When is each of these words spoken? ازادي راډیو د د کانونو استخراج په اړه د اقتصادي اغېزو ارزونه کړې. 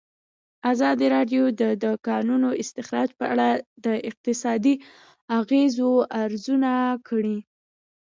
ازادي 0.71 1.07
راډیو 1.15 1.43
د 1.61 1.63
د 1.83 1.85
کانونو 2.07 2.49
استخراج 2.61 3.09
په 3.19 3.25
اړه 3.33 3.49
د 3.85 3.87
اقتصادي 4.09 4.75
اغېزو 5.39 5.91
ارزونه 6.23 6.71
کړې. 7.07 7.37